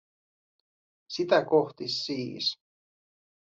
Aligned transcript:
Sitä 1.07 1.45
kohti 1.45 1.87
siis. 1.87 2.57